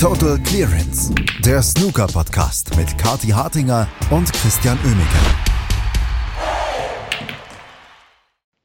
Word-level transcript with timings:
Total 0.00 0.38
Clearance, 0.44 1.12
der 1.40 1.60
Snooker-Podcast 1.60 2.76
mit 2.76 2.96
Kati 2.98 3.30
Hartinger 3.30 3.88
und 4.10 4.32
Christian 4.32 4.78
Oemeke. 4.84 5.18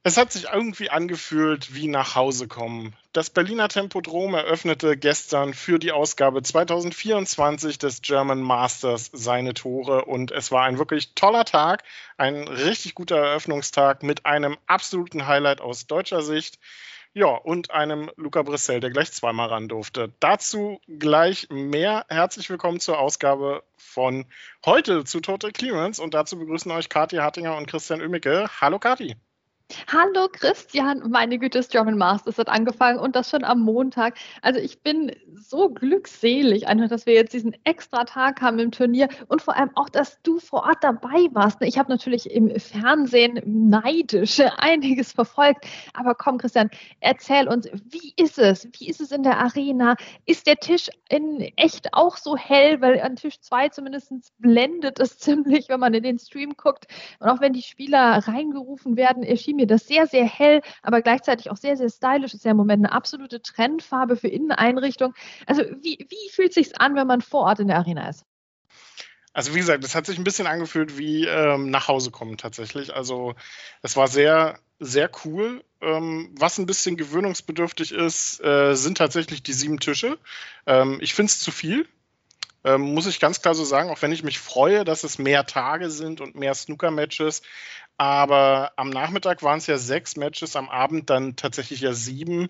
Es 0.04 0.17
hat 0.17 0.31
sich 0.31 0.46
irgendwie 0.54 0.91
angefühlt 0.91 1.73
wie 1.73 1.88
nach 1.88 2.13
Hause 2.13 2.47
kommen. 2.47 2.93
Das 3.13 3.31
Berliner 3.31 3.67
Tempodrom 3.67 4.35
eröffnete 4.35 4.96
gestern 4.96 5.55
für 5.55 5.79
die 5.79 5.92
Ausgabe 5.92 6.44
2024 6.44 7.79
des 7.79 8.04
German 8.04 8.42
Masters 8.42 9.10
seine 9.12 9.56
Tore 9.56 10.06
und 10.06 10.29
es 10.29 10.52
war 10.52 10.65
ein 10.65 10.78
wirklich 10.78 11.15
toller 11.15 11.46
Tag, 11.46 11.84
ein 12.15 12.47
richtig 12.47 12.94
guter 12.94 13.18
Eröffnungstag 13.18 14.04
mit 14.04 14.28
einem 14.28 14.56
absoluten 14.68 15.26
Highlight 15.26 15.62
aus 15.62 15.88
deutscher 15.88 16.22
Sicht. 16.22 16.59
Ja, 17.16 17.27
und 17.27 17.70
einem 17.70 18.09
Luca 18.16 18.41
Brissell, 18.41 18.80
der 18.80 18.89
gleich 18.89 19.11
zweimal 19.11 19.48
ran 19.49 19.67
durfte. 19.67 20.12
Dazu 20.20 20.81
gleich 20.88 21.48
mehr. 21.52 22.08
Herzlich 22.09 22.49
willkommen 22.49 22.80
zur 22.80 22.98
Ausgabe 22.98 23.63
von 23.77 24.26
heute 24.66 25.04
zu 25.04 25.20
Total 25.20 25.52
Clearance. 25.52 26.02
Und 26.02 26.16
dazu 26.16 26.40
begrüßen 26.40 26.71
euch 26.71 26.90
Kathi 26.90 27.18
Hartinger 27.18 27.55
und 27.55 27.68
Christian 27.68 28.02
Oemicke. 28.02 28.49
Hallo 28.59 28.80
Kathi. 28.80 29.16
Hallo 29.88 30.27
Christian, 30.31 31.09
meine 31.09 31.40
Güte, 31.40 31.59
das 31.59 31.70
German 31.70 31.98
Masters 31.98 32.38
hat 32.38 32.49
angefangen 32.49 32.99
und 32.99 33.16
das 33.16 33.30
schon 33.30 33.44
am 33.44 33.62
Montag. 33.62 34.17
Also 34.41 34.59
ich 34.59 34.81
bin 34.81 35.12
so 35.35 35.70
glückselig, 35.70 36.67
einfach, 36.67 36.90
dass 36.90 37.05
wir 37.05 37.13
jetzt 37.13 37.34
diesen 37.34 37.55
extra 37.63 38.04
Tag 38.04 38.41
haben 38.41 38.59
im 38.59 38.71
Turnier 38.71 39.07
und 39.30 39.41
vor 39.41 39.55
allem 39.55 39.71
auch, 39.76 39.90
dass 39.90 40.21
du 40.21 40.40
vor 40.40 40.63
Ort 40.63 40.84
dabei 40.84 41.27
warst. 41.31 41.62
Ich 41.62 41.77
habe 41.77 41.91
natürlich 41.91 42.30
im 42.30 42.59
Fernsehen 42.59 43.40
neidisch 43.45 44.40
einiges 44.57 45.13
verfolgt, 45.13 45.66
aber 45.93 46.13
komm 46.13 46.38
Christian, 46.38 46.70
erzähl 46.99 47.48
uns, 47.48 47.68
wie 47.85 48.13
ist 48.18 48.38
es? 48.40 48.68
Wie 48.77 48.90
ist 48.90 49.02
es 49.02 49.12
in 49.12 49.23
der 49.23 49.40
Arena? 49.40 49.95
Ist 50.26 50.45
der 50.45 50.57
Tisch 50.57 50.90
in 51.09 51.40
echt 51.55 51.93
auch 51.93 52.18
so 52.18 52.35
hell? 52.35 52.82
Weil 52.82 52.99
an 52.99 53.16
Tisch 53.16 53.40
2 53.40 53.70
zumindest 53.70 54.12
blendet 54.40 54.99
es 54.99 55.18
ziemlich, 55.20 55.70
wenn 55.70 55.79
man 55.79 55.93
in 55.93 56.04
den 56.04 56.20
Stream 56.20 56.54
guckt 56.57 56.85
und 57.20 57.29
auch 57.29 57.41
wenn 57.41 57.54
die 57.54 57.62
Spieler 57.62 58.20
reingerufen 58.27 58.98
werden, 58.98 59.23
erschien 59.23 59.52
mir 59.55 59.63
mir 59.63 59.68
das 59.68 59.87
sehr, 59.87 60.07
sehr 60.07 60.26
hell, 60.26 60.62
aber 60.82 61.01
gleichzeitig 61.01 61.49
auch 61.49 61.57
sehr, 61.57 61.77
sehr 61.77 61.90
stylisch. 61.90 62.34
Ist 62.34 62.46
ja 62.46 62.51
im 62.51 62.57
Moment 62.57 62.85
eine 62.85 62.93
absolute 62.93 63.41
Trendfarbe 63.41 64.17
für 64.17 64.27
Inneneinrichtung. 64.27 65.13
Also 65.47 65.63
wie, 65.81 66.05
wie 66.09 66.29
fühlt 66.31 66.49
es 66.49 66.55
sich 66.55 66.79
an, 66.79 66.95
wenn 66.95 67.07
man 67.07 67.21
vor 67.21 67.41
Ort 67.45 67.59
in 67.59 67.67
der 67.67 67.77
Arena 67.77 68.09
ist? 68.09 68.25
Also 69.35 69.55
wie 69.55 69.59
gesagt, 69.59 69.83
es 69.83 69.95
hat 69.95 70.05
sich 70.05 70.19
ein 70.19 70.23
bisschen 70.23 70.45
angefühlt 70.45 70.97
wie 70.97 71.25
ähm, 71.25 71.71
nach 71.71 71.87
Hause 71.87 72.11
kommen 72.11 72.37
tatsächlich. 72.37 72.93
Also 72.93 73.33
es 73.81 73.95
war 73.97 74.07
sehr, 74.07 74.59
sehr 74.79 75.09
cool. 75.25 75.63
Ähm, 75.81 76.35
was 76.38 76.59
ein 76.59 76.67
bisschen 76.67 76.97
gewöhnungsbedürftig 76.97 77.93
ist, 77.93 78.43
äh, 78.43 78.75
sind 78.75 78.99
tatsächlich 78.99 79.41
die 79.41 79.53
sieben 79.53 79.79
Tische. 79.79 80.19
Ähm, 80.67 80.99
ich 81.01 81.15
finde 81.15 81.31
es 81.31 81.39
zu 81.39 81.49
viel. 81.51 81.88
Ähm, 82.65 82.93
muss 82.93 83.07
ich 83.07 83.19
ganz 83.19 83.41
klar 83.41 83.55
so 83.55 83.65
sagen, 83.65 83.89
auch 83.89 84.01
wenn 84.01 84.13
ich 84.13 84.23
mich 84.23 84.39
freue, 84.39 84.85
dass 84.85 85.03
es 85.03 85.17
mehr 85.17 85.45
Tage 85.45 85.89
sind 85.89 86.21
und 86.21 86.35
mehr 86.35 86.53
Snooker-Matches, 86.53 87.41
aber 87.97 88.73
am 88.75 88.89
Nachmittag 88.89 89.44
waren 89.44 89.59
es 89.59 89.67
ja 89.67 89.77
sechs 89.77 90.16
Matches, 90.16 90.55
am 90.55 90.69
Abend 90.69 91.09
dann 91.09 91.36
tatsächlich 91.36 91.81
ja 91.81 91.94
sieben. 91.94 92.50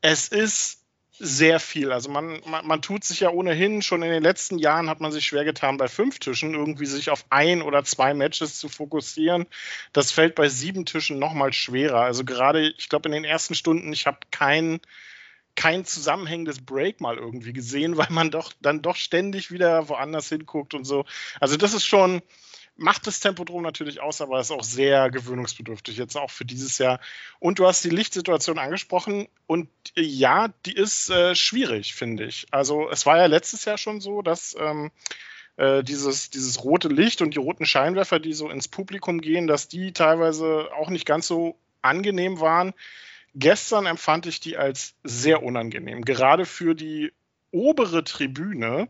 Es 0.00 0.28
ist 0.28 0.86
sehr 1.18 1.60
viel. 1.60 1.92
Also 1.92 2.10
man, 2.10 2.40
man, 2.46 2.66
man, 2.66 2.82
tut 2.82 3.04
sich 3.04 3.20
ja 3.20 3.30
ohnehin, 3.30 3.80
schon 3.80 4.02
in 4.02 4.10
den 4.10 4.22
letzten 4.22 4.58
Jahren 4.58 4.90
hat 4.90 5.00
man 5.00 5.12
sich 5.12 5.24
schwer 5.24 5.44
getan, 5.44 5.78
bei 5.78 5.88
fünf 5.88 6.18
Tischen 6.18 6.54
irgendwie 6.54 6.86
sich 6.86 7.10
auf 7.10 7.24
ein 7.30 7.62
oder 7.62 7.84
zwei 7.84 8.12
Matches 8.12 8.58
zu 8.58 8.68
fokussieren. 8.68 9.46
Das 9.92 10.12
fällt 10.12 10.34
bei 10.34 10.48
sieben 10.48 10.84
Tischen 10.84 11.18
nochmal 11.18 11.52
schwerer. 11.52 12.00
Also 12.02 12.24
gerade, 12.24 12.68
ich 12.76 12.88
glaube, 12.88 13.08
in 13.08 13.12
den 13.12 13.24
ersten 13.24 13.54
Stunden, 13.54 13.92
ich 13.92 14.06
habe 14.06 14.18
kein, 14.30 14.80
kein 15.54 15.86
zusammenhängendes 15.86 16.64
Break 16.64 17.00
mal 17.00 17.16
irgendwie 17.16 17.54
gesehen, 17.54 17.96
weil 17.96 18.10
man 18.10 18.30
doch 18.30 18.52
dann 18.60 18.82
doch 18.82 18.96
ständig 18.96 19.50
wieder 19.50 19.88
woanders 19.88 20.28
hinguckt 20.28 20.74
und 20.74 20.84
so. 20.84 21.06
Also 21.40 21.56
das 21.56 21.72
ist 21.72 21.86
schon, 21.86 22.20
macht 22.76 23.06
das 23.06 23.20
Tempodrom 23.20 23.62
natürlich 23.62 24.00
aus, 24.00 24.20
aber 24.20 24.40
ist 24.40 24.50
auch 24.50 24.62
sehr 24.62 25.10
gewöhnungsbedürftig, 25.10 25.96
jetzt 25.96 26.16
auch 26.16 26.30
für 26.30 26.44
dieses 26.44 26.78
Jahr. 26.78 27.00
Und 27.38 27.58
du 27.58 27.66
hast 27.66 27.82
die 27.84 27.90
Lichtsituation 27.90 28.58
angesprochen 28.58 29.28
und 29.46 29.68
äh, 29.96 30.02
ja, 30.02 30.48
die 30.66 30.74
ist 30.74 31.10
äh, 31.10 31.34
schwierig, 31.34 31.94
finde 31.94 32.24
ich. 32.24 32.46
Also 32.50 32.88
es 32.90 33.06
war 33.06 33.16
ja 33.16 33.26
letztes 33.26 33.64
Jahr 33.64 33.78
schon 33.78 34.00
so, 34.00 34.22
dass 34.22 34.56
ähm, 34.58 34.90
äh, 35.56 35.82
dieses, 35.82 36.30
dieses 36.30 36.62
rote 36.64 36.88
Licht 36.88 37.22
und 37.22 37.34
die 37.34 37.38
roten 37.38 37.66
Scheinwerfer, 37.66 38.18
die 38.18 38.34
so 38.34 38.50
ins 38.50 38.68
Publikum 38.68 39.20
gehen, 39.20 39.46
dass 39.46 39.68
die 39.68 39.92
teilweise 39.92 40.68
auch 40.76 40.90
nicht 40.90 41.06
ganz 41.06 41.26
so 41.26 41.56
angenehm 41.82 42.40
waren. 42.40 42.74
Gestern 43.34 43.86
empfand 43.86 44.26
ich 44.26 44.40
die 44.40 44.56
als 44.56 44.94
sehr 45.02 45.42
unangenehm, 45.42 46.04
gerade 46.04 46.44
für 46.44 46.74
die 46.74 47.12
obere 47.50 48.04
Tribüne. 48.04 48.88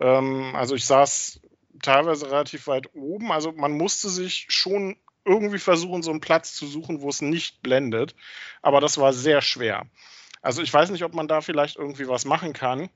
Ähm, 0.00 0.54
also 0.54 0.74
ich 0.74 0.84
saß 0.84 1.40
teilweise 1.82 2.30
relativ 2.30 2.66
weit 2.66 2.94
oben. 2.94 3.32
Also 3.32 3.52
man 3.52 3.72
musste 3.72 4.08
sich 4.08 4.46
schon 4.48 4.96
irgendwie 5.24 5.58
versuchen, 5.58 6.02
so 6.02 6.10
einen 6.10 6.20
Platz 6.20 6.54
zu 6.54 6.66
suchen, 6.66 7.00
wo 7.00 7.08
es 7.08 7.22
nicht 7.22 7.62
blendet. 7.62 8.14
Aber 8.62 8.80
das 8.80 8.98
war 8.98 9.12
sehr 9.12 9.40
schwer. 9.40 9.86
Also 10.42 10.62
ich 10.62 10.72
weiß 10.72 10.90
nicht, 10.90 11.04
ob 11.04 11.14
man 11.14 11.28
da 11.28 11.40
vielleicht 11.40 11.76
irgendwie 11.76 12.08
was 12.08 12.24
machen 12.24 12.52
kann. 12.52 12.90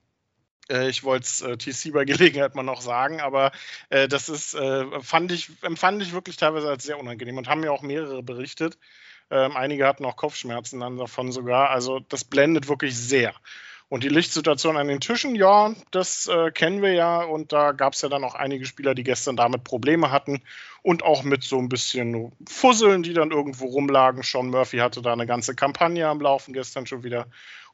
Äh, 0.70 0.88
ich 0.88 1.04
wollte 1.04 1.24
es 1.24 1.40
äh, 1.40 1.56
TC 1.56 1.92
bei 1.92 2.04
Gelegenheit 2.04 2.54
mal 2.54 2.62
noch 2.62 2.80
sagen, 2.80 3.20
aber 3.20 3.52
äh, 3.88 4.08
das 4.08 4.28
ist, 4.28 4.54
äh, 4.54 5.00
fand 5.00 5.32
ich, 5.32 5.50
empfand 5.62 6.02
ich 6.02 6.12
wirklich 6.12 6.36
teilweise 6.36 6.68
als 6.68 6.84
sehr 6.84 6.98
unangenehm 6.98 7.38
und 7.38 7.48
haben 7.48 7.60
mir 7.60 7.72
auch 7.72 7.82
mehrere 7.82 8.22
berichtet. 8.22 8.78
Ähm, 9.30 9.56
einige 9.56 9.86
hatten 9.86 10.04
auch 10.04 10.16
Kopfschmerzen 10.16 10.80
dann 10.80 10.96
davon 10.96 11.32
sogar. 11.32 11.70
Also 11.70 12.00
das 12.00 12.24
blendet 12.24 12.68
wirklich 12.68 12.96
sehr. 12.96 13.34
Und 13.90 14.04
die 14.04 14.10
Lichtsituation 14.10 14.76
an 14.76 14.88
den 14.88 15.00
Tischen, 15.00 15.34
ja, 15.34 15.74
das 15.90 16.26
äh, 16.26 16.50
kennen 16.50 16.82
wir 16.82 16.92
ja. 16.92 17.22
Und 17.22 17.52
da 17.52 17.72
gab 17.72 17.94
es 17.94 18.02
ja 18.02 18.10
dann 18.10 18.22
auch 18.22 18.34
einige 18.34 18.66
Spieler, 18.66 18.94
die 18.94 19.02
gestern 19.02 19.36
damit 19.36 19.64
Probleme 19.64 20.10
hatten. 20.10 20.42
Und 20.82 21.02
auch 21.02 21.22
mit 21.22 21.42
so 21.42 21.58
ein 21.58 21.70
bisschen 21.70 22.32
Fusseln, 22.46 23.02
die 23.02 23.14
dann 23.14 23.30
irgendwo 23.30 23.66
rumlagen. 23.66 24.22
Sean 24.22 24.50
Murphy 24.50 24.78
hatte 24.78 25.00
da 25.00 25.12
eine 25.14 25.26
ganze 25.26 25.54
Kampagne 25.54 26.06
am 26.06 26.20
Laufen 26.20 26.52
gestern 26.52 26.86
schon 26.86 27.02
wieder. 27.02 27.28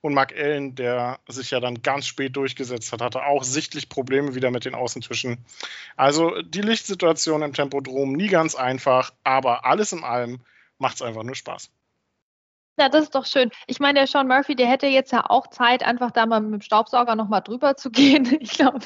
Und 0.05 0.15
Mark 0.15 0.35
Allen, 0.37 0.75
der 0.75 1.19
sich 1.29 1.51
ja 1.51 1.61
dann 1.61 1.83
ganz 1.83 2.07
spät 2.07 2.37
durchgesetzt 2.37 2.93
hat, 2.93 3.01
hatte 3.01 3.25
auch 3.25 3.43
sichtlich 3.43 3.89
Probleme 3.89 4.35
wieder 4.35 4.51
mit 4.51 4.67
den 4.67 4.75
Außentischen. 4.75 5.39
Also 5.97 6.43
die 6.43 6.61
Lichtsituation 6.61 7.43
im 7.43 7.55
Tempodrom 7.55 8.13
nie 8.13 8.29
ganz 8.29 8.55
einfach, 8.55 9.13
aber 9.25 9.65
alles 9.65 9.93
in 9.93 10.05
allem 10.05 10.41
macht 10.79 10.97
es 10.97 11.03
einfach 11.03 11.23
nur 11.23 11.35
Spaß. 11.35 11.71
Ja, 12.77 12.89
das 12.89 13.05
ist 13.05 13.15
doch 13.15 13.25
schön. 13.25 13.51
Ich 13.69 13.79
meine, 13.79 14.01
der 14.01 14.09
Sean 14.09 14.27
Murphy, 14.27 14.57
der 14.57 14.67
hätte 14.67 14.89
jetzt 14.89 15.13
ja 15.13 15.25
auch 15.29 15.47
Zeit, 15.47 15.85
einfach 15.85 16.11
da 16.11 16.27
mal 16.27 16.41
mit 16.41 16.55
dem 16.55 16.61
Staubsauger 16.61 17.15
nochmal 17.15 17.41
drüber 17.41 17.77
zu 17.77 17.89
gehen. 17.93 18.37
Ich 18.41 18.51
glaube, 18.51 18.81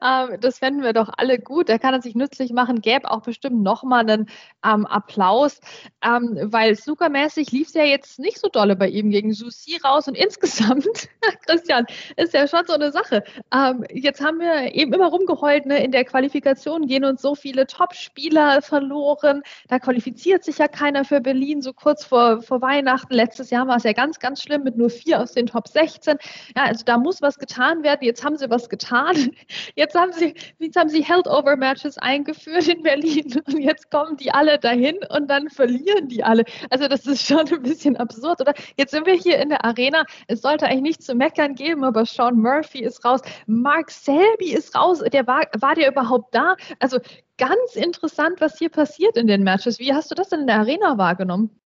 ähm, 0.00 0.40
das 0.40 0.60
fänden 0.60 0.84
wir 0.84 0.92
doch 0.92 1.10
alle 1.16 1.40
gut. 1.40 1.68
Da 1.68 1.78
kann 1.78 1.92
er 1.92 2.00
sich 2.00 2.14
nützlich 2.14 2.52
machen. 2.52 2.80
Gäbe 2.80 3.10
auch 3.10 3.22
bestimmt 3.22 3.62
nochmal 3.62 4.08
einen 4.08 4.28
ähm, 4.64 4.86
Applaus, 4.86 5.60
ähm, 6.04 6.38
weil 6.40 6.76
snookermäßig 6.76 7.50
lief 7.50 7.66
es 7.66 7.74
ja 7.74 7.82
jetzt 7.82 8.20
nicht 8.20 8.38
so 8.38 8.48
dolle 8.48 8.76
bei 8.76 8.88
ihm 8.88 9.10
gegen 9.10 9.32
Susi 9.32 9.76
raus. 9.84 10.06
Und 10.06 10.14
insgesamt, 10.16 11.08
Christian, 11.44 11.86
ist 12.16 12.34
ja 12.34 12.46
schon 12.46 12.64
so 12.66 12.74
eine 12.74 12.92
Sache. 12.92 13.24
Ähm, 13.52 13.84
jetzt 13.90 14.20
haben 14.20 14.38
wir 14.38 14.72
eben 14.72 14.92
immer 14.92 15.08
rumgeheult, 15.08 15.66
ne? 15.66 15.82
in 15.82 15.90
der 15.90 16.04
Qualifikation 16.04 16.86
gehen 16.86 17.04
uns 17.04 17.20
so 17.20 17.34
viele 17.34 17.66
Top-Spieler 17.66 18.62
verloren. 18.62 19.42
Da 19.66 19.80
qualifiziert 19.80 20.44
sich 20.44 20.58
ja 20.58 20.68
keiner 20.68 21.04
für 21.04 21.20
Berlin 21.20 21.60
so 21.60 21.72
kurz 21.72 22.04
vor, 22.04 22.40
vor 22.42 22.62
Weihnachten 22.62 23.12
Letztes 23.32 23.48
Jahr 23.48 23.66
war 23.66 23.76
es 23.76 23.84
ja 23.84 23.94
ganz, 23.94 24.18
ganz 24.18 24.42
schlimm 24.42 24.62
mit 24.62 24.76
nur 24.76 24.90
vier 24.90 25.18
aus 25.18 25.32
den 25.32 25.46
Top 25.46 25.66
16. 25.66 26.18
Ja, 26.54 26.64
also 26.64 26.84
da 26.84 26.98
muss 26.98 27.22
was 27.22 27.38
getan 27.38 27.82
werden. 27.82 28.00
Jetzt 28.02 28.22
haben 28.22 28.36
sie 28.36 28.50
was 28.50 28.68
getan. 28.68 29.30
Jetzt 29.74 29.94
haben 29.94 30.12
sie, 30.12 30.34
jetzt 30.58 30.76
haben 30.76 30.90
sie 30.90 31.02
Held-Over-Matches 31.02 31.96
eingeführt 31.96 32.68
in 32.68 32.82
Berlin 32.82 33.42
und 33.46 33.58
jetzt 33.58 33.90
kommen 33.90 34.18
die 34.18 34.30
alle 34.32 34.58
dahin 34.58 34.98
und 35.08 35.28
dann 35.28 35.48
verlieren 35.48 36.08
die 36.08 36.22
alle. 36.22 36.44
Also 36.68 36.88
das 36.88 37.06
ist 37.06 37.26
schon 37.26 37.48
ein 37.50 37.62
bisschen 37.62 37.96
absurd, 37.96 38.42
oder? 38.42 38.52
Jetzt 38.76 38.90
sind 38.90 39.06
wir 39.06 39.14
hier 39.14 39.38
in 39.38 39.48
der 39.48 39.64
Arena. 39.64 40.04
Es 40.26 40.42
sollte 40.42 40.66
eigentlich 40.66 40.82
nichts 40.82 41.06
zu 41.06 41.14
meckern 41.14 41.54
geben, 41.54 41.84
aber 41.84 42.04
Sean 42.04 42.38
Murphy 42.38 42.80
ist 42.80 43.02
raus. 43.02 43.20
Mark 43.46 43.90
Selby 43.90 44.52
ist 44.52 44.76
raus. 44.76 45.02
Der 45.10 45.26
war, 45.26 45.42
war 45.58 45.74
der 45.74 45.90
überhaupt 45.90 46.34
da? 46.34 46.56
Also 46.80 46.98
ganz 47.38 47.76
interessant, 47.76 48.40
was 48.40 48.58
hier 48.58 48.68
passiert 48.68 49.16
in 49.16 49.26
den 49.26 49.42
Matches. 49.42 49.78
Wie 49.78 49.94
hast 49.94 50.10
du 50.10 50.14
das 50.14 50.28
denn 50.28 50.40
in 50.40 50.46
der 50.48 50.58
Arena 50.58 50.98
wahrgenommen? 50.98 51.61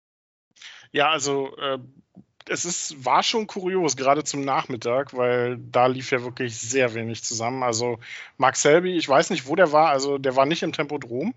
Ja, 0.96 1.10
also 1.10 1.54
äh, 1.58 1.78
es 2.48 2.64
ist, 2.64 3.04
war 3.04 3.22
schon 3.22 3.48
kurios, 3.48 3.98
gerade 3.98 4.24
zum 4.24 4.46
Nachmittag, 4.46 5.14
weil 5.14 5.58
da 5.58 5.88
lief 5.88 6.12
ja 6.12 6.24
wirklich 6.24 6.58
sehr 6.58 6.94
wenig 6.94 7.22
zusammen. 7.22 7.64
Also 7.64 8.00
Mark 8.38 8.56
Selby, 8.56 8.96
ich 8.96 9.10
weiß 9.10 9.30
nicht, 9.30 9.46
wo 9.46 9.58
der 9.58 9.74
war, 9.74 9.90
also 9.90 10.18
der 10.18 10.38
war 10.38 10.46
nicht 10.46 10.64
im 10.64 10.72
Tempodrom. 10.72 11.34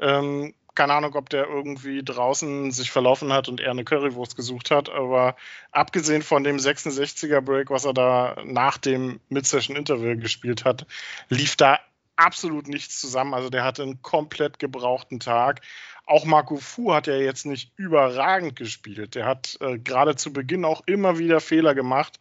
Ähm, 0.00 0.52
keine 0.74 0.94
Ahnung, 0.94 1.14
ob 1.14 1.30
der 1.30 1.46
irgendwie 1.46 2.02
draußen 2.02 2.72
sich 2.72 2.90
verlaufen 2.90 3.32
hat 3.32 3.48
und 3.48 3.60
eher 3.60 3.70
eine 3.70 3.84
Currywurst 3.84 4.34
gesucht 4.34 4.72
hat, 4.72 4.90
aber 4.90 5.36
abgesehen 5.70 6.22
von 6.22 6.42
dem 6.42 6.56
66er 6.56 7.40
Break, 7.40 7.70
was 7.70 7.84
er 7.84 7.94
da 7.94 8.36
nach 8.44 8.78
dem 8.78 9.20
Mid-Session-Interview 9.28 10.18
gespielt 10.18 10.64
hat, 10.64 10.86
lief 11.28 11.54
da 11.54 11.78
absolut 12.18 12.68
nichts 12.68 13.00
zusammen. 13.00 13.32
Also 13.32 13.48
der 13.48 13.64
hatte 13.64 13.82
einen 13.82 14.02
komplett 14.02 14.58
gebrauchten 14.58 15.20
Tag 15.20 15.62
auch 16.08 16.24
Marco 16.24 16.56
Fu 16.56 16.92
hat 16.94 17.06
ja 17.06 17.16
jetzt 17.16 17.44
nicht 17.44 17.72
überragend 17.76 18.56
gespielt. 18.56 19.14
Der 19.14 19.26
hat 19.26 19.58
äh, 19.60 19.78
gerade 19.78 20.16
zu 20.16 20.32
Beginn 20.32 20.64
auch 20.64 20.82
immer 20.86 21.18
wieder 21.18 21.40
Fehler 21.40 21.74
gemacht. 21.74 22.18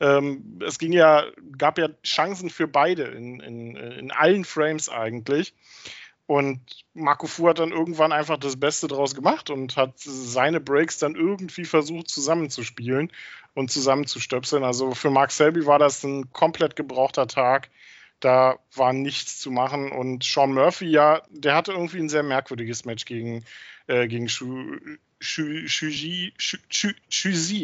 Ähm, 0.00 0.60
es 0.64 0.78
ging 0.78 0.92
ja, 0.92 1.24
gab 1.58 1.78
ja 1.78 1.88
Chancen 2.04 2.48
für 2.48 2.68
beide 2.68 3.04
in, 3.04 3.40
in, 3.40 3.76
in 3.76 4.10
allen 4.12 4.44
Frames 4.44 4.88
eigentlich. 4.88 5.54
Und 6.26 6.60
Marco 6.94 7.26
Fu 7.26 7.48
hat 7.48 7.58
dann 7.58 7.72
irgendwann 7.72 8.12
einfach 8.12 8.38
das 8.38 8.58
Beste 8.58 8.86
draus 8.86 9.14
gemacht 9.14 9.50
und 9.50 9.76
hat 9.76 9.94
seine 9.96 10.60
Breaks 10.60 10.98
dann 10.98 11.16
irgendwie 11.16 11.64
versucht 11.64 12.08
zusammenzuspielen 12.08 13.12
und 13.52 13.70
zusammenzustöpseln. 13.70 14.64
Also 14.64 14.94
für 14.94 15.10
Mark 15.10 15.32
Selby 15.32 15.66
war 15.66 15.78
das 15.78 16.02
ein 16.04 16.32
komplett 16.32 16.76
gebrauchter 16.76 17.26
Tag. 17.26 17.68
Da 18.24 18.58
war 18.74 18.94
nichts 18.94 19.38
zu 19.38 19.50
machen. 19.50 19.92
Und 19.92 20.24
Sean 20.24 20.54
Murphy, 20.54 20.86
ja, 20.86 21.20
der 21.28 21.54
hatte 21.54 21.72
irgendwie 21.72 21.98
ein 21.98 22.08
sehr 22.08 22.22
merkwürdiges 22.22 22.86
Match 22.86 23.04
gegen, 23.04 23.44
äh, 23.86 24.08
gegen 24.08 24.30
Shu, 24.30 24.78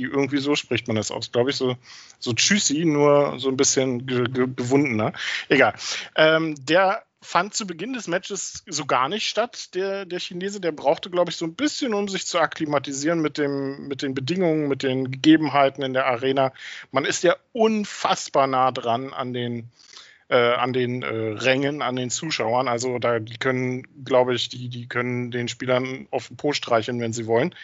irgendwie 0.02 0.38
so 0.38 0.54
spricht 0.56 0.86
man 0.86 0.96
das 0.96 1.10
aus, 1.10 1.32
glaube 1.32 1.48
ich, 1.48 1.56
so, 1.56 1.76
so 2.18 2.34
Tschüssi, 2.34 2.84
nur 2.84 3.38
so 3.38 3.48
ein 3.48 3.56
bisschen 3.56 4.06
ge 4.06 4.24
ge 4.24 4.48
gewundener. 4.54 5.14
Egal. 5.48 5.72
Ähm, 6.14 6.54
der 6.62 7.04
fand 7.22 7.54
zu 7.54 7.66
Beginn 7.66 7.94
des 7.94 8.06
Matches 8.06 8.62
so 8.66 8.84
gar 8.84 9.08
nicht 9.08 9.26
statt, 9.26 9.74
der, 9.74 10.04
der 10.04 10.20
Chinese. 10.20 10.60
Der 10.60 10.72
brauchte, 10.72 11.08
glaube 11.08 11.30
ich, 11.30 11.36
so 11.36 11.46
ein 11.46 11.54
bisschen, 11.54 11.94
um 11.94 12.06
sich 12.08 12.26
zu 12.26 12.38
akklimatisieren 12.38 13.20
mit, 13.20 13.38
dem, 13.38 13.88
mit 13.88 14.02
den 14.02 14.12
Bedingungen, 14.14 14.68
mit 14.68 14.82
den 14.82 15.10
Gegebenheiten 15.10 15.82
in 15.82 15.94
der 15.94 16.06
Arena. 16.06 16.52
Man 16.90 17.06
ist 17.06 17.22
ja 17.22 17.36
unfassbar 17.52 18.46
nah 18.46 18.72
dran 18.72 19.14
an 19.14 19.32
den, 19.32 19.70
äh, 20.30 20.54
an 20.54 20.72
den 20.72 21.02
äh, 21.02 21.06
Rängen, 21.08 21.82
an 21.82 21.96
den 21.96 22.08
Zuschauern. 22.08 22.68
Also 22.68 22.98
da 22.98 23.18
die 23.18 23.36
können, 23.36 23.82
glaube 24.04 24.34
ich, 24.34 24.48
die, 24.48 24.68
die 24.68 24.88
können 24.88 25.30
den 25.30 25.48
Spielern 25.48 26.06
auf 26.10 26.28
den 26.28 26.36
Po 26.36 26.52
streicheln, 26.52 27.00
wenn 27.00 27.12
sie 27.12 27.26
wollen. 27.26 27.54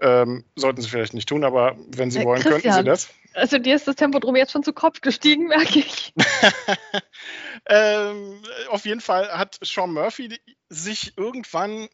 Ähm, 0.00 0.44
sollten 0.56 0.80
sie 0.80 0.88
vielleicht 0.88 1.12
nicht 1.12 1.28
tun, 1.28 1.44
aber 1.44 1.76
wenn 1.94 2.10
sie 2.10 2.20
äh, 2.20 2.24
wollen, 2.24 2.40
Christian, 2.40 2.62
könnten 2.62 2.78
sie 2.78 2.84
das. 2.84 3.10
Also 3.34 3.58
dir 3.58 3.76
ist 3.76 3.86
das 3.86 3.96
Tempodrom 3.96 4.34
jetzt 4.34 4.52
schon 4.52 4.62
zu 4.62 4.72
Kopf 4.72 5.02
gestiegen, 5.02 5.48
merke 5.48 5.80
ich. 5.80 6.14
ähm, 7.68 8.42
auf 8.70 8.86
jeden 8.86 9.02
Fall 9.02 9.28
hat 9.28 9.58
Sean 9.62 9.92
Murphy 9.92 10.40
sich 10.70 11.18
irgendwann 11.18 11.88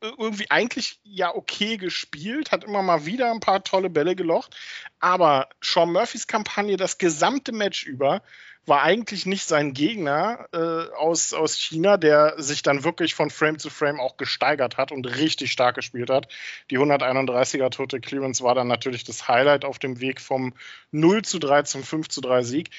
irgendwie 0.00 0.50
eigentlich 0.50 1.00
ja 1.02 1.34
okay 1.34 1.76
gespielt, 1.76 2.52
hat 2.52 2.64
immer 2.64 2.82
mal 2.82 3.06
wieder 3.06 3.30
ein 3.30 3.40
paar 3.40 3.64
tolle 3.64 3.90
Bälle 3.90 4.14
gelocht, 4.14 4.56
aber 5.00 5.48
Sean 5.60 5.92
Murphys 5.92 6.26
Kampagne 6.26 6.76
das 6.76 6.98
gesamte 6.98 7.52
Match 7.52 7.84
über 7.84 8.22
war 8.64 8.82
eigentlich 8.82 9.26
nicht 9.26 9.44
sein 9.48 9.72
Gegner 9.72 10.46
äh, 10.52 10.94
aus, 10.94 11.32
aus 11.32 11.56
China, 11.56 11.96
der 11.96 12.34
sich 12.38 12.62
dann 12.62 12.84
wirklich 12.84 13.14
von 13.14 13.30
Frame 13.30 13.58
zu 13.58 13.70
Frame 13.70 13.98
auch 13.98 14.16
gesteigert 14.16 14.76
hat 14.76 14.92
und 14.92 15.04
richtig 15.16 15.50
stark 15.50 15.74
gespielt 15.74 16.10
hat. 16.10 16.28
Die 16.70 16.78
131er 16.78 17.70
Tote 17.70 18.00
Clearance 18.00 18.42
war 18.44 18.54
dann 18.54 18.68
natürlich 18.68 19.02
das 19.02 19.26
Highlight 19.26 19.64
auf 19.64 19.80
dem 19.80 20.00
Weg 20.00 20.20
vom 20.20 20.54
0 20.92 21.22
zu 21.22 21.40
3 21.40 21.62
zum 21.62 21.82
5 21.82 22.08
zu 22.08 22.20
3 22.20 22.42
Sieg. 22.42 22.70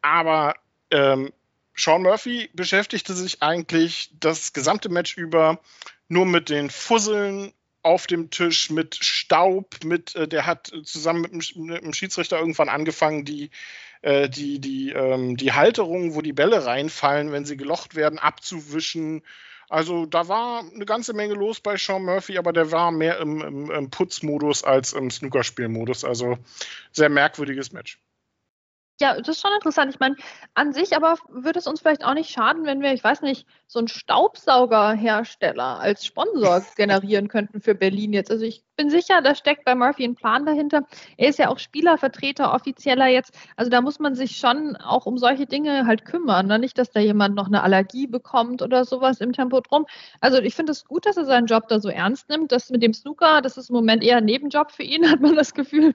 Aber 0.00 0.54
ähm, 0.92 1.32
Sean 1.76 2.02
Murphy 2.02 2.50
beschäftigte 2.54 3.14
sich 3.14 3.42
eigentlich 3.42 4.10
das 4.18 4.52
gesamte 4.52 4.88
Match 4.88 5.16
über 5.16 5.60
nur 6.08 6.26
mit 6.26 6.48
den 6.48 6.70
Fusseln 6.70 7.52
auf 7.82 8.06
dem 8.06 8.30
Tisch 8.30 8.70
mit 8.70 8.96
Staub, 8.96 9.84
mit, 9.84 10.16
äh, 10.16 10.26
der 10.26 10.46
hat 10.46 10.72
zusammen 10.84 11.22
mit 11.22 11.54
dem, 11.54 11.92
Schiedsrichter 11.92 12.38
irgendwann 12.38 12.68
angefangen, 12.68 13.24
die 13.24 13.50
äh, 14.02 14.28
die, 14.28 14.60
die, 14.60 14.90
ähm, 14.92 15.36
die 15.36 15.52
Halterung, 15.52 16.14
wo 16.14 16.22
die 16.22 16.32
Bälle 16.32 16.64
reinfallen, 16.64 17.32
wenn 17.32 17.44
sie 17.44 17.56
gelocht 17.56 17.94
werden, 17.94 18.18
abzuwischen. 18.18 19.22
Also 19.68 20.06
da 20.06 20.28
war 20.28 20.60
eine 20.60 20.86
ganze 20.86 21.12
Menge 21.12 21.34
los 21.34 21.60
bei 21.60 21.76
Sean 21.76 22.04
Murphy, 22.04 22.38
aber 22.38 22.52
der 22.52 22.70
war 22.70 22.92
mehr 22.92 23.18
im, 23.18 23.40
im, 23.40 23.70
im 23.70 23.90
Putzmodus 23.90 24.62
als 24.64 24.92
im 24.92 25.10
Snookerspielmodus. 25.10 26.04
Also 26.04 26.38
sehr 26.92 27.08
merkwürdiges 27.08 27.72
Match. 27.72 27.98
Ja, 29.00 29.14
das 29.18 29.28
ist 29.28 29.40
schon 29.42 29.52
interessant. 29.52 29.92
Ich 29.92 30.00
meine, 30.00 30.16
an 30.54 30.72
sich 30.72 30.96
aber 30.96 31.16
würde 31.28 31.58
es 31.58 31.66
uns 31.66 31.80
vielleicht 31.80 32.04
auch 32.04 32.14
nicht 32.14 32.30
schaden, 32.30 32.64
wenn 32.64 32.80
wir, 32.80 32.92
ich 32.94 33.04
weiß 33.04 33.22
nicht, 33.22 33.46
so 33.66 33.78
einen 33.78 33.88
Staubsaugerhersteller 33.88 35.78
als 35.80 36.06
Sponsor 36.06 36.64
generieren 36.76 37.28
könnten 37.28 37.60
für 37.60 37.74
Berlin 37.74 38.12
jetzt. 38.14 38.30
Also 38.30 38.44
ich 38.44 38.64
bin 38.76 38.90
sicher, 38.90 39.22
da 39.22 39.34
steckt 39.34 39.64
bei 39.64 39.74
Murphy 39.74 40.04
ein 40.04 40.14
Plan 40.14 40.46
dahinter. 40.46 40.82
Er 41.16 41.28
ist 41.28 41.38
ja 41.38 41.48
auch 41.48 41.58
Spielervertreter, 41.58 42.54
offizieller 42.54 43.06
jetzt. 43.06 43.34
Also 43.56 43.70
da 43.70 43.80
muss 43.80 43.98
man 43.98 44.14
sich 44.14 44.36
schon 44.36 44.76
auch 44.76 45.06
um 45.06 45.18
solche 45.18 45.46
Dinge 45.46 45.86
halt 45.86 46.04
kümmern. 46.04 46.46
Ne? 46.46 46.58
Nicht, 46.58 46.78
dass 46.78 46.90
da 46.90 47.00
jemand 47.00 47.34
noch 47.34 47.46
eine 47.46 47.62
Allergie 47.62 48.06
bekommt 48.06 48.62
oder 48.62 48.84
sowas 48.84 49.20
im 49.20 49.32
Tempo 49.32 49.60
drum. 49.60 49.86
Also 50.20 50.38
ich 50.38 50.54
finde 50.54 50.72
es 50.72 50.80
das 50.80 50.88
gut, 50.88 51.06
dass 51.06 51.16
er 51.16 51.24
seinen 51.24 51.46
Job 51.46 51.68
da 51.68 51.80
so 51.80 51.88
ernst 51.88 52.28
nimmt. 52.28 52.52
Das 52.52 52.70
mit 52.70 52.82
dem 52.82 52.92
Snooker, 52.92 53.40
das 53.40 53.56
ist 53.56 53.70
im 53.70 53.76
Moment 53.76 54.02
eher 54.02 54.18
ein 54.18 54.24
Nebenjob 54.24 54.70
für 54.70 54.82
ihn, 54.82 55.10
hat 55.10 55.20
man 55.20 55.34
das 55.34 55.54
Gefühl. 55.54 55.94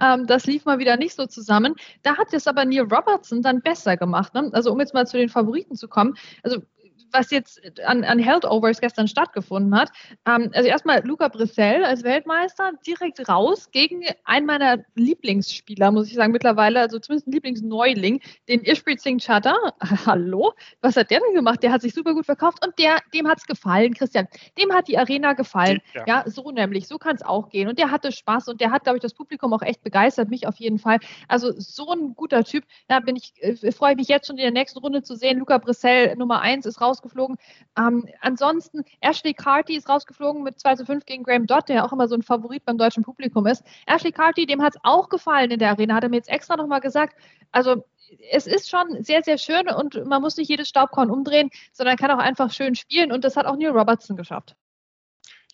Ähm, 0.00 0.26
das 0.26 0.46
lief 0.46 0.64
mal 0.64 0.78
wieder 0.78 0.96
nicht 0.96 1.14
so 1.14 1.26
zusammen. 1.26 1.74
Da 2.02 2.16
hat 2.16 2.32
es 2.32 2.46
aber 2.46 2.64
Neil 2.64 2.82
Robertson 2.82 3.42
dann 3.42 3.60
besser 3.60 3.96
gemacht. 3.96 4.34
Ne? 4.34 4.50
Also 4.52 4.72
um 4.72 4.80
jetzt 4.80 4.94
mal 4.94 5.06
zu 5.06 5.16
den 5.18 5.28
Favoriten 5.28 5.76
zu 5.76 5.88
kommen. 5.88 6.14
Also 6.42 6.62
was 7.12 7.30
jetzt 7.30 7.60
an, 7.84 8.04
an 8.04 8.18
Heldovers 8.18 8.80
gestern 8.80 9.08
stattgefunden 9.08 9.78
hat. 9.78 9.90
Ähm, 10.26 10.50
also 10.54 10.68
erstmal 10.68 11.04
Luca 11.06 11.28
Brissell 11.28 11.84
als 11.84 12.04
Weltmeister 12.04 12.72
direkt 12.86 13.28
raus 13.28 13.70
gegen 13.70 14.02
einen 14.24 14.46
meiner 14.46 14.78
Lieblingsspieler, 14.94 15.90
muss 15.90 16.08
ich 16.08 16.14
sagen, 16.14 16.32
mittlerweile, 16.32 16.80
also 16.80 16.98
zumindest 16.98 17.28
ein 17.28 17.32
Lieblingsneuling, 17.32 18.20
den 18.48 18.62
Ishpreet 18.62 19.00
Singh 19.00 19.22
Chadha. 19.24 19.54
Hallo? 20.06 20.52
Was 20.80 20.96
hat 20.96 21.10
der 21.10 21.20
denn 21.20 21.34
gemacht? 21.34 21.62
Der 21.62 21.72
hat 21.72 21.82
sich 21.82 21.94
super 21.94 22.14
gut 22.14 22.26
verkauft 22.26 22.64
und 22.64 22.78
der, 22.78 22.98
dem 23.14 23.28
hat 23.28 23.38
es 23.38 23.46
gefallen, 23.46 23.94
Christian. 23.94 24.26
Dem 24.58 24.72
hat 24.72 24.88
die 24.88 24.98
Arena 24.98 25.32
gefallen. 25.34 25.80
Ja, 25.94 26.04
ja 26.06 26.24
so 26.26 26.50
nämlich. 26.50 26.88
So 26.88 26.98
kann 26.98 27.16
es 27.16 27.22
auch 27.22 27.48
gehen. 27.48 27.68
Und 27.68 27.78
der 27.78 27.90
hatte 27.90 28.12
Spaß 28.12 28.48
und 28.48 28.60
der 28.60 28.70
hat, 28.70 28.84
glaube 28.84 28.98
ich, 28.98 29.02
das 29.02 29.14
Publikum 29.14 29.52
auch 29.52 29.62
echt 29.62 29.82
begeistert, 29.82 30.30
mich 30.30 30.46
auf 30.46 30.56
jeden 30.56 30.78
Fall. 30.78 30.98
Also 31.28 31.52
so 31.56 31.92
ein 31.92 32.14
guter 32.14 32.44
Typ. 32.44 32.64
Da 32.88 33.00
bin 33.00 33.16
ich, 33.16 33.32
äh, 33.40 33.72
freue 33.72 33.96
mich 33.96 34.08
jetzt 34.08 34.26
schon 34.26 34.36
in 34.36 34.42
der 34.42 34.50
nächsten 34.52 34.78
Runde 34.78 35.02
zu 35.02 35.14
sehen. 35.14 35.38
Luca 35.38 35.58
Brissell 35.58 36.16
Nummer 36.16 36.40
1 36.40 36.66
ist 36.66 36.80
raus 36.80 37.01
rausgeflogen. 37.02 37.36
Ähm, 37.76 38.06
ansonsten, 38.20 38.84
Ashley 39.00 39.34
Carty 39.34 39.76
ist 39.76 39.88
rausgeflogen 39.88 40.42
mit 40.42 40.58
2 40.60 40.76
zu 40.76 40.86
5 40.86 41.04
gegen 41.04 41.24
Graham 41.24 41.46
Dodd, 41.46 41.68
der 41.68 41.84
auch 41.84 41.92
immer 41.92 42.08
so 42.08 42.14
ein 42.14 42.22
Favorit 42.22 42.64
beim 42.64 42.78
deutschen 42.78 43.02
Publikum 43.02 43.46
ist. 43.46 43.62
Ashley 43.86 44.12
Carty, 44.12 44.46
dem 44.46 44.62
hat 44.62 44.74
es 44.76 44.80
auch 44.84 45.08
gefallen 45.08 45.50
in 45.50 45.58
der 45.58 45.70
Arena, 45.70 45.94
hat 45.94 46.04
er 46.04 46.08
mir 46.08 46.16
jetzt 46.16 46.30
extra 46.30 46.56
nochmal 46.56 46.80
gesagt. 46.80 47.16
Also 47.50 47.84
es 48.30 48.46
ist 48.46 48.68
schon 48.68 49.02
sehr, 49.02 49.22
sehr 49.22 49.38
schön 49.38 49.68
und 49.68 50.04
man 50.06 50.20
muss 50.20 50.36
nicht 50.36 50.48
jedes 50.48 50.68
Staubkorn 50.68 51.10
umdrehen, 51.10 51.50
sondern 51.72 51.96
kann 51.96 52.10
auch 52.10 52.18
einfach 52.18 52.50
schön 52.52 52.74
spielen 52.74 53.10
und 53.10 53.24
das 53.24 53.36
hat 53.36 53.46
auch 53.46 53.56
Neil 53.56 53.70
Robertson 53.70 54.16
geschafft. 54.16 54.54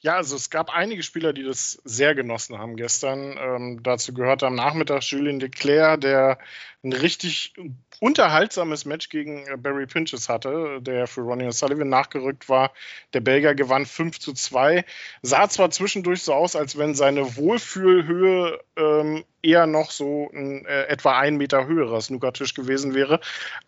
Ja, 0.00 0.14
also 0.14 0.36
es 0.36 0.48
gab 0.48 0.70
einige 0.70 1.02
Spieler, 1.02 1.32
die 1.32 1.42
das 1.42 1.80
sehr 1.82 2.14
genossen 2.14 2.56
haben 2.56 2.76
gestern. 2.76 3.36
Ähm, 3.36 3.82
dazu 3.82 4.14
gehört 4.14 4.44
am 4.44 4.54
Nachmittag 4.54 5.02
Julien 5.02 5.40
Leclerc, 5.40 6.00
der 6.00 6.38
ein 6.84 6.92
richtig 6.92 7.52
unterhaltsames 7.98 8.84
Match 8.84 9.08
gegen 9.08 9.44
äh, 9.48 9.56
Barry 9.56 9.86
Pinches 9.86 10.28
hatte, 10.28 10.78
der 10.80 11.08
für 11.08 11.22
Ronnie 11.22 11.48
O'Sullivan 11.48 11.86
nachgerückt 11.88 12.48
war. 12.48 12.72
Der 13.12 13.20
Belgier 13.20 13.56
gewann 13.56 13.86
5 13.86 14.20
zu 14.20 14.34
2. 14.34 14.84
Sah 15.22 15.48
zwar 15.48 15.70
zwischendurch 15.70 16.22
so 16.22 16.32
aus, 16.32 16.54
als 16.54 16.78
wenn 16.78 16.94
seine 16.94 17.36
Wohlfühlhöhe 17.36 18.60
ähm, 18.76 19.24
eher 19.42 19.66
noch 19.66 19.90
so 19.90 20.30
ein 20.32 20.64
äh, 20.66 20.84
etwa 20.84 21.18
ein 21.18 21.36
Meter 21.36 21.66
höherer 21.66 22.00
Snookertisch 22.00 22.54
gewesen 22.54 22.94
wäre, 22.94 23.18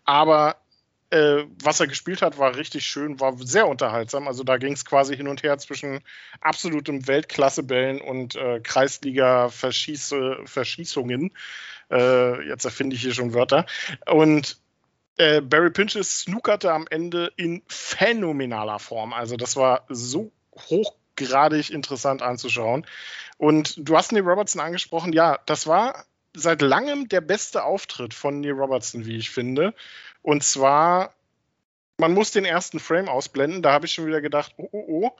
aber 0.05 0.60
äh, 1.11 1.45
was 1.61 1.79
er 1.79 1.87
gespielt 1.87 2.21
hat, 2.21 2.37
war 2.37 2.55
richtig 2.55 2.85
schön, 2.87 3.19
war 3.19 3.35
sehr 3.37 3.67
unterhaltsam. 3.67 4.27
Also 4.27 4.43
da 4.43 4.57
ging 4.57 4.73
es 4.73 4.85
quasi 4.85 5.15
hin 5.15 5.27
und 5.27 5.41
her 5.43 5.57
zwischen 5.57 6.01
absolutem 6.39 7.07
Weltklassebällen 7.07 7.99
und 8.01 8.35
äh, 8.35 8.59
Kreisliga-Verschießungen. 8.61 11.31
Äh, 11.91 12.47
jetzt 12.47 12.65
erfinde 12.65 12.95
ich 12.95 13.01
hier 13.01 13.13
schon 13.13 13.33
Wörter. 13.33 13.65
Und 14.09 14.57
äh, 15.17 15.41
Barry 15.41 15.71
Pinches 15.71 16.21
snookerte 16.21 16.71
am 16.71 16.87
Ende 16.89 17.33
in 17.35 17.61
phänomenaler 17.67 18.79
Form. 18.79 19.11
Also 19.11 19.35
das 19.35 19.57
war 19.57 19.83
so 19.89 20.31
hochgradig 20.55 21.71
interessant 21.71 22.21
anzuschauen. 22.21 22.85
Und 23.37 23.75
du 23.77 23.97
hast 23.97 24.13
Neil 24.13 24.23
Robertson 24.23 24.61
angesprochen. 24.61 25.11
Ja, 25.11 25.39
das 25.45 25.67
war 25.67 26.05
seit 26.33 26.61
langem 26.61 27.09
der 27.09 27.19
beste 27.19 27.65
Auftritt 27.65 28.13
von 28.13 28.39
Neil 28.39 28.53
Robertson, 28.53 29.05
wie 29.05 29.17
ich 29.17 29.29
finde. 29.29 29.73
Und 30.21 30.43
zwar, 30.43 31.13
man 31.97 32.13
muss 32.13 32.31
den 32.31 32.45
ersten 32.45 32.79
Frame 32.79 33.09
ausblenden. 33.09 33.61
Da 33.61 33.71
habe 33.71 33.85
ich 33.85 33.93
schon 33.93 34.05
wieder 34.05 34.21
gedacht, 34.21 34.53
oh, 34.57 34.69
oh, 34.71 34.85
oh, 34.87 35.11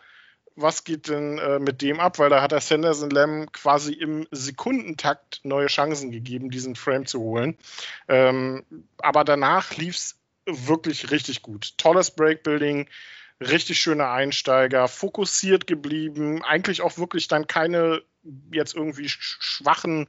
was 0.56 0.84
geht 0.84 1.08
denn 1.08 1.38
äh, 1.38 1.60
mit 1.60 1.82
dem 1.82 2.00
ab? 2.00 2.20
Weil 2.20 2.30
da 2.30 2.42
hat 2.42 2.52
der 2.52 2.62
Sanderson 2.62 3.10
Lamb 3.10 3.54
quasi 3.54 3.94
im 3.94 4.28
Sekundentakt 4.32 5.42
neue 5.44 5.68
Chancen 5.68 6.12
gegeben, 6.12 6.50
diesen 6.50 6.76
Frame 6.76 7.06
zu 7.06 7.20
holen. 7.20 7.58
Ähm, 8.08 8.64
aber 8.98 9.24
danach 9.24 9.76
lief 9.78 9.96
es 9.96 10.18
wirklich 10.46 11.12
richtig 11.12 11.42
gut. 11.42 11.78
Tolles 11.78 12.12
Breakbuilding, 12.12 12.88
richtig 13.40 13.80
schöne 13.80 14.10
Einsteiger, 14.10 14.88
fokussiert 14.88 15.68
geblieben, 15.68 16.44
eigentlich 16.44 16.82
auch 16.82 16.98
wirklich 16.98 17.28
dann 17.28 17.48
keine 17.48 18.04
jetzt 18.52 18.76
irgendwie 18.76 19.10
schwachen 19.10 20.08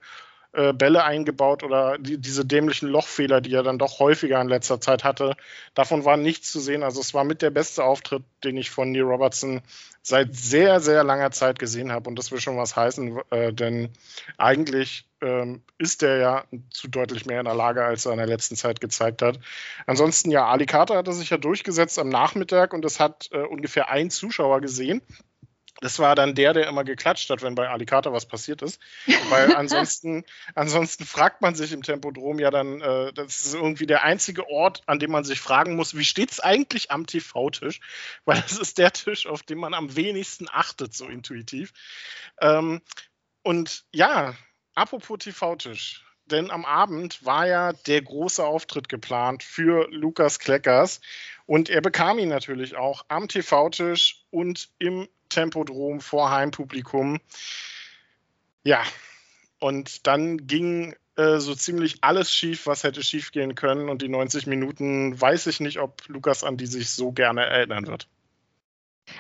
äh, 0.53 0.73
Bälle 0.73 1.05
eingebaut 1.05 1.63
oder 1.63 1.97
die, 1.99 2.19
diese 2.19 2.45
dämlichen 2.45 2.89
Lochfehler, 2.89 3.41
die 3.41 3.55
er 3.55 3.63
dann 3.63 3.79
doch 3.79 3.99
häufiger 3.99 4.41
in 4.41 4.49
letzter 4.49 4.81
Zeit 4.81 5.03
hatte. 5.03 5.37
Davon 5.75 6.05
war 6.05 6.17
nichts 6.17 6.53
zu 6.53 6.61
sehen. 6.61 6.83
Also 6.83 7.01
es 7.01 7.15
war 7.15 7.25
mit 7.25 7.41
der 7.41 7.51
beste 7.51 7.85
Auftritt, 7.85 8.23
den 8.45 8.57
ich 8.57 8.71
von 8.71 8.93
Neil 8.93 9.03
Robertson 9.03 9.63
seit 10.03 10.35
sehr, 10.35 10.81
sehr 10.81 11.05
langer 11.05 11.31
Zeit 11.31 11.59
gesehen 11.59 11.91
habe. 11.91 12.11
Und 12.11 12.19
das 12.19 12.33
will 12.33 12.41
schon 12.41 12.57
was 12.59 12.77
heißen, 12.77 13.21
äh, 13.31 13.53
denn 13.53 13.91
eigentlich 14.37 15.07
ähm, 15.23 15.63
ist 15.79 16.03
der 16.03 16.17
ja 16.19 16.45
zu 16.71 16.89
deutlich 16.89 17.25
mehr 17.25 17.39
in 17.39 17.47
der 17.47 17.55
Lage, 17.55 17.85
als 17.85 18.05
er 18.05 18.13
in 18.13 18.19
der 18.19 18.27
letzten 18.27 18.57
Zeit 18.57 18.81
gezeigt 18.81 19.23
hat. 19.23 19.39
Ansonsten, 19.87 20.31
ja, 20.31 20.47
Ali 20.47 20.67
Carter 20.67 20.97
hatte 20.97 21.13
sich 21.13 21.31
ja 21.31 21.39
durchgesetzt 21.39 21.99
am 21.99 22.09
Nachmittag 22.09 22.75
und 22.75 22.85
das 22.85 23.01
hat 23.01 23.31
äh, 23.33 23.39
ungefähr 23.39 23.89
ein 23.89 24.11
Zuschauer 24.11 24.61
gesehen. 24.61 25.01
Das 25.83 25.99
war 25.99 26.15
dann 26.15 26.35
der, 26.35 26.53
der 26.53 26.69
immer 26.69 26.85
geklatscht 26.85 27.29
hat, 27.29 27.43
wenn 27.43 27.57
bei 27.57 27.69
Alicata 27.69 28.13
was 28.13 28.27
passiert 28.27 28.63
ist. 28.63 28.81
Weil 29.29 29.55
ansonsten, 29.57 30.25
ansonsten 30.55 31.05
fragt 31.05 31.43
man 31.43 31.57
sich 31.57 31.73
im 31.73 31.83
Tempodrom 31.83 32.39
ja 32.39 32.51
dann, 32.51 32.81
äh, 32.81 33.13
das 33.13 33.45
ist 33.45 33.55
irgendwie 33.55 33.87
der 33.87 34.05
einzige 34.05 34.49
Ort, 34.49 34.83
an 34.87 35.01
dem 35.01 35.11
man 35.11 35.25
sich 35.25 35.41
fragen 35.41 35.75
muss, 35.75 35.97
wie 35.97 36.05
steht 36.05 36.31
es 36.31 36.41
eigentlich 36.41 36.93
am 36.93 37.07
TV-Tisch? 37.07 37.81
Weil 38.25 38.41
das 38.41 38.59
ist 38.59 38.79
der 38.79 38.93
Tisch, 38.93 39.27
auf 39.27 39.43
den 39.43 39.59
man 39.59 39.75
am 39.75 39.97
wenigsten 39.97 40.47
achtet, 40.49 40.95
so 40.95 41.07
intuitiv. 41.07 41.73
Ähm, 42.41 42.81
und 43.43 43.85
ja, 43.93 44.35
apropos 44.75 45.19
TV-Tisch. 45.19 46.05
Denn 46.27 46.51
am 46.51 46.65
Abend 46.65 47.25
war 47.25 47.47
ja 47.47 47.73
der 47.73 48.03
große 48.03 48.45
Auftritt 48.45 48.89
geplant 48.89 49.43
für 49.43 49.89
Lukas 49.91 50.39
Kleckers. 50.39 51.01
Und 51.47 51.69
er 51.69 51.81
bekam 51.81 52.19
ihn 52.19 52.29
natürlich 52.29 52.77
auch 52.77 53.05
am 53.09 53.29
TV-Tisch 53.29 54.25
und 54.31 54.71
im 54.79 55.09
Tempodrom 55.29 56.01
vor 56.01 56.31
Heimpublikum. 56.31 57.21
Ja, 58.65 58.83
und 59.59 60.07
dann 60.07 60.47
ging 60.47 60.95
äh, 61.17 61.39
so 61.39 61.55
ziemlich 61.55 61.99
alles 62.03 62.33
schief, 62.33 62.67
was 62.67 62.85
hätte 62.85 63.03
schief 63.03 63.33
gehen 63.33 63.55
können. 63.55 63.89
Und 63.89 64.03
die 64.03 64.09
90 64.09 64.47
Minuten 64.47 65.21
weiß 65.21 65.47
ich 65.49 65.61
nicht, 65.61 65.79
ob 65.79 66.07
Lukas 66.09 66.45
an 66.45 66.57
die 66.57 66.67
sich 66.67 66.91
so 66.91 67.13
gerne 67.13 67.45
erinnern 67.45 67.87
wird. 67.87 68.09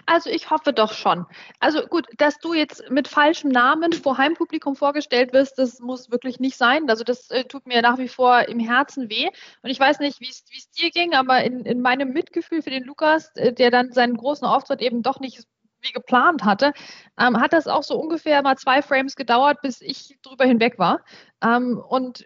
Also 0.06 0.30
ich 0.30 0.50
hoffe 0.50 0.72
doch 0.72 0.92
schon. 0.92 1.26
Also 1.60 1.86
gut, 1.86 2.06
dass 2.18 2.38
du 2.38 2.54
jetzt 2.54 2.90
mit 2.90 3.08
falschem 3.08 3.50
Namen 3.50 3.92
vor 3.92 4.18
Heimpublikum 4.18 4.76
vorgestellt 4.76 5.32
wirst, 5.32 5.58
das 5.58 5.80
muss 5.80 6.10
wirklich 6.10 6.40
nicht 6.40 6.56
sein. 6.56 6.88
Also 6.88 7.04
das 7.04 7.30
äh, 7.30 7.44
tut 7.44 7.66
mir 7.66 7.82
nach 7.82 7.98
wie 7.98 8.08
vor 8.08 8.48
im 8.48 8.58
Herzen 8.58 9.10
weh. 9.10 9.28
Und 9.62 9.70
ich 9.70 9.80
weiß 9.80 10.00
nicht, 10.00 10.20
wie 10.20 10.28
es 10.28 10.70
dir 10.70 10.90
ging, 10.90 11.14
aber 11.14 11.42
in, 11.44 11.64
in 11.64 11.80
meinem 11.80 12.10
Mitgefühl 12.10 12.62
für 12.62 12.70
den 12.70 12.84
Lukas, 12.84 13.30
äh, 13.36 13.52
der 13.52 13.70
dann 13.70 13.92
seinen 13.92 14.16
großen 14.16 14.46
Auftritt 14.46 14.80
eben 14.80 15.02
doch 15.02 15.20
nicht 15.20 15.44
wie 15.82 15.92
geplant 15.92 16.44
hatte, 16.44 16.72
ähm, 17.18 17.40
hat 17.40 17.52
das 17.52 17.66
auch 17.66 17.82
so 17.82 17.98
ungefähr 17.98 18.42
mal 18.42 18.56
zwei 18.56 18.82
Frames 18.82 19.16
gedauert, 19.16 19.60
bis 19.62 19.80
ich 19.80 20.16
drüber 20.22 20.44
hinweg 20.44 20.78
war. 20.78 21.00
Ähm, 21.42 21.82
und 21.88 22.24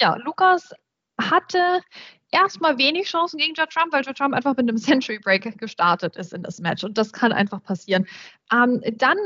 ja, 0.00 0.16
Lukas 0.16 0.72
hatte 1.20 1.82
erstmal 2.30 2.78
wenig 2.78 3.08
Chancen 3.08 3.38
gegen 3.38 3.54
Judd 3.54 3.70
Trump, 3.70 3.92
weil 3.92 4.04
Judd 4.04 4.16
Trump 4.16 4.34
einfach 4.34 4.56
mit 4.56 4.68
einem 4.68 4.76
Century 4.78 5.18
Break 5.18 5.58
gestartet 5.58 6.16
ist 6.16 6.32
in 6.32 6.42
das 6.42 6.60
Match. 6.60 6.84
Und 6.84 6.98
das 6.98 7.12
kann 7.12 7.32
einfach 7.32 7.62
passieren. 7.62 8.06
Ähm, 8.52 8.82
dann 8.96 9.18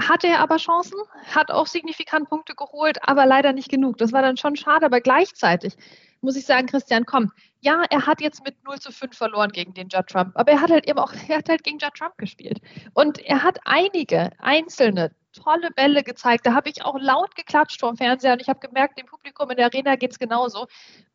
hatte 0.00 0.28
er 0.28 0.40
aber 0.40 0.56
Chancen, 0.56 0.98
hat 1.34 1.50
auch 1.50 1.66
signifikant 1.66 2.28
Punkte 2.28 2.54
geholt, 2.54 2.98
aber 3.02 3.26
leider 3.26 3.52
nicht 3.52 3.68
genug. 3.68 3.98
Das 3.98 4.12
war 4.12 4.22
dann 4.22 4.36
schon 4.36 4.56
schade, 4.56 4.86
aber 4.86 5.00
gleichzeitig 5.00 5.76
muss 6.22 6.36
ich 6.36 6.44
sagen, 6.44 6.66
Christian, 6.66 7.06
komm, 7.06 7.32
ja, 7.60 7.82
er 7.90 8.06
hat 8.06 8.20
jetzt 8.20 8.44
mit 8.44 8.62
0 8.64 8.78
zu 8.78 8.92
5 8.92 9.16
verloren 9.16 9.50
gegen 9.50 9.74
den 9.74 9.88
Judd 9.88 10.06
Trump, 10.06 10.32
aber 10.34 10.52
er 10.52 10.60
hat 10.60 10.70
halt 10.70 10.88
eben 10.88 10.98
auch, 10.98 11.12
er 11.28 11.38
hat 11.38 11.48
halt 11.48 11.64
gegen 11.64 11.78
Judd 11.78 11.94
Trump 11.94 12.16
gespielt. 12.18 12.60
Und 12.94 13.18
er 13.20 13.42
hat 13.42 13.58
einige 13.64 14.30
einzelne 14.38 15.12
tolle 15.32 15.70
Bälle 15.70 16.02
gezeigt. 16.02 16.46
Da 16.46 16.54
habe 16.54 16.68
ich 16.68 16.84
auch 16.84 16.98
laut 16.98 17.34
geklatscht 17.34 17.80
vom 17.80 17.96
Fernseher 17.96 18.32
und 18.32 18.42
ich 18.42 18.48
habe 18.48 18.60
gemerkt, 18.60 18.98
dem 18.98 19.06
Publikum 19.06 19.50
in 19.50 19.56
der 19.56 19.66
Arena 19.66 19.96
geht 19.96 20.12
es 20.12 20.18
genauso. 20.18 20.66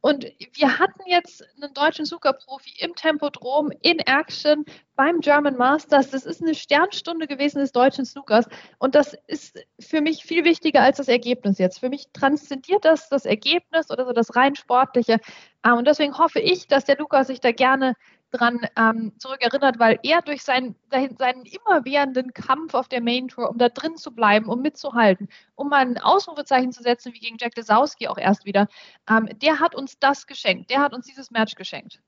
Und 0.02 0.26
wir 0.54 0.80
hatten 0.80 1.02
jetzt 1.08 1.44
einen 1.62 1.74
deutschen 1.74 2.06
Zuckerprofi 2.06 2.74
im 2.80 2.96
Tempodrom 2.96 3.72
in 3.82 4.00
Action 4.00 4.66
beim 4.96 5.20
German 5.20 5.58
Masters. 5.58 6.12
Das 6.12 6.26
ist 6.26 6.42
eine 6.42 6.56
Sternstunde 6.56 7.28
gewesen 7.28 7.60
des 7.60 7.72
deutschen 7.72 8.06
Snookers. 8.06 8.48
Und 8.78 8.96
das 8.96 9.18
ist 9.28 9.60
für 9.80 10.02
mich 10.02 10.24
viel 10.24 10.44
wichtiger 10.44 10.82
als 10.82 10.98
das 10.98 11.08
Ergebnis 11.08 11.58
jetzt. 11.58 11.80
Für 11.80 11.90
mich 11.90 12.08
transzendiert 12.14 12.86
das 12.86 13.10
das 13.10 13.26
Ergebnis 13.26 13.90
oder 13.90 14.06
so 14.06 14.14
das 14.14 14.36
rein 14.36 14.56
sportliche. 14.56 15.20
Ah, 15.64 15.74
und 15.74 15.88
deswegen 15.88 16.18
hoffe 16.18 16.40
ich, 16.40 16.68
dass 16.68 16.86
der 16.86 16.98
Lukas 16.98 17.28
sich 17.28 17.40
da 17.40 17.52
gerne 17.52 17.96
dran 18.32 18.62
ähm, 18.78 19.14
zurückerinnert, 19.18 19.80
weil 19.80 20.00
er 20.04 20.22
durch 20.22 20.44
seinen, 20.44 20.76
seinen 20.92 21.46
immerwährenden 21.46 22.34
Kampf 22.34 22.74
auf 22.74 22.88
der 22.88 23.02
Main 23.02 23.28
Tour, 23.28 23.50
um 23.50 23.58
da 23.58 23.70
drin 23.70 23.98
zu 23.98 24.14
bleiben, 24.14 24.50
um 24.50 24.62
mitzuhalten, 24.62 25.30
um 25.56 25.70
mal 25.70 25.82
ein 25.82 25.98
Ausrufezeichen 25.98 26.72
zu 26.72 26.84
setzen, 26.84 27.14
wie 27.14 27.20
gegen 27.20 27.38
Jack 27.40 27.56
Lesowski 27.56 28.08
auch 28.08 28.18
erst 28.18 28.46
wieder, 28.46 28.68
ähm, 29.10 29.30
der 29.42 29.60
hat 29.60 29.76
uns 29.76 30.00
das 30.00 30.28
geschenkt. 30.28 30.70
Der 30.70 30.82
hat 30.82 30.94
uns 30.94 31.06
dieses 31.06 31.32
Match 31.32 31.56
geschenkt. 31.56 32.02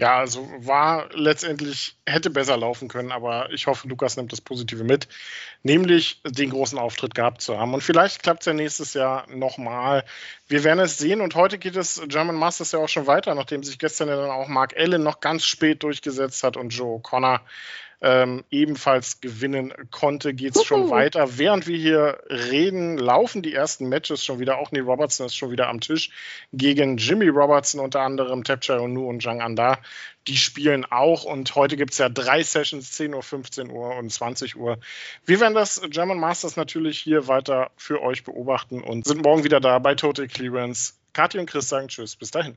Ja, 0.00 0.18
also 0.18 0.48
war 0.58 1.08
letztendlich, 1.12 1.96
hätte 2.06 2.30
besser 2.30 2.56
laufen 2.56 2.86
können, 2.86 3.10
aber 3.10 3.50
ich 3.50 3.66
hoffe, 3.66 3.88
Lukas 3.88 4.16
nimmt 4.16 4.30
das 4.30 4.40
Positive 4.40 4.84
mit, 4.84 5.08
nämlich 5.64 6.22
den 6.24 6.50
großen 6.50 6.78
Auftritt 6.78 7.16
gehabt 7.16 7.42
zu 7.42 7.58
haben. 7.58 7.74
Und 7.74 7.82
vielleicht 7.82 8.22
klappt 8.22 8.42
es 8.42 8.46
ja 8.46 8.52
nächstes 8.52 8.94
Jahr 8.94 9.26
nochmal. 9.28 10.04
Wir 10.46 10.62
werden 10.62 10.78
es 10.78 10.98
sehen 10.98 11.20
und 11.20 11.34
heute 11.34 11.58
geht 11.58 11.74
es 11.74 12.00
German 12.06 12.36
Masters 12.36 12.72
ja 12.72 12.78
auch 12.78 12.88
schon 12.88 13.08
weiter, 13.08 13.34
nachdem 13.34 13.64
sich 13.64 13.78
gestern 13.78 14.08
ja 14.08 14.16
dann 14.16 14.30
auch 14.30 14.46
Mark 14.46 14.76
Allen 14.76 15.02
noch 15.02 15.18
ganz 15.18 15.44
spät 15.44 15.82
durchgesetzt 15.82 16.44
hat 16.44 16.56
und 16.56 16.70
Joe 16.70 17.00
Connor 17.00 17.40
ähm, 18.00 18.44
ebenfalls 18.50 19.20
gewinnen 19.20 19.72
konnte, 19.90 20.32
geht 20.32 20.54
es 20.54 20.64
schon 20.64 20.90
weiter. 20.90 21.38
Während 21.38 21.66
wir 21.66 21.76
hier 21.76 22.18
reden, 22.28 22.96
laufen 22.96 23.42
die 23.42 23.52
ersten 23.52 23.88
Matches 23.88 24.24
schon 24.24 24.38
wieder. 24.38 24.58
Auch 24.58 24.70
Neil 24.70 24.82
Robertson 24.82 25.26
ist 25.26 25.34
schon 25.34 25.50
wieder 25.50 25.68
am 25.68 25.80
Tisch 25.80 26.10
gegen 26.52 26.96
Jimmy 26.96 27.28
Robertson, 27.28 27.80
unter 27.80 28.00
anderem 28.00 28.44
Tapchai 28.44 28.78
Onu 28.78 29.08
und 29.08 29.22
Zhang 29.22 29.40
Anda. 29.40 29.78
Die 30.28 30.36
spielen 30.36 30.84
auch 30.84 31.24
und 31.24 31.54
heute 31.54 31.76
gibt 31.76 31.92
es 31.92 31.98
ja 31.98 32.08
drei 32.08 32.42
Sessions, 32.42 32.92
10 32.92 33.14
Uhr, 33.14 33.22
15 33.22 33.70
Uhr 33.70 33.96
und 33.96 34.12
20 34.12 34.56
Uhr. 34.56 34.78
Wir 35.24 35.40
werden 35.40 35.54
das 35.54 35.80
German 35.90 36.20
Masters 36.20 36.56
natürlich 36.56 36.98
hier 36.98 37.26
weiter 37.26 37.70
für 37.76 38.02
euch 38.02 38.24
beobachten 38.24 38.82
und 38.82 39.06
sind 39.06 39.24
morgen 39.24 39.42
wieder 39.42 39.60
da 39.60 39.78
bei 39.78 39.94
Total 39.94 40.28
Clearance. 40.28 40.94
Kathi 41.14 41.38
und 41.38 41.50
Chris 41.50 41.68
sagen 41.68 41.88
Tschüss, 41.88 42.14
bis 42.14 42.30
dahin. 42.30 42.56